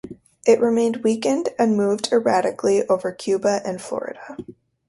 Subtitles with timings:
[0.47, 4.35] It remained weakened and moved erratically over Cuba and Florida.